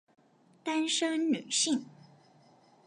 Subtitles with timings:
[0.63, 1.85] 單身女性